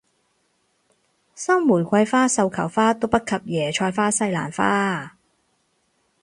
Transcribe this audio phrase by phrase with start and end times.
[1.35, 5.15] 收玫瑰花繡球花都不及椰菜花西蘭花